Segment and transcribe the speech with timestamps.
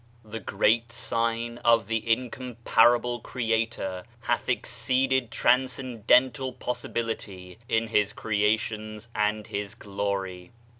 [0.25, 9.45] This greater sign of the Incomparable Creator has exceeded transcendental possibility, in his creations and
[9.45, 10.53] his glory.